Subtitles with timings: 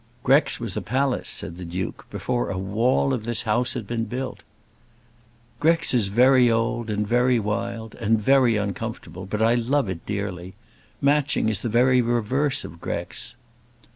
[0.23, 4.05] "Grex was a palace," said the Duke, "before a wall of this house had been
[4.05, 4.41] built."
[5.59, 9.27] "Grex is very old, and very wild, and very uncomfortable.
[9.27, 10.55] But I love it dearly.
[11.01, 13.35] Matching is the very reverse of Grex."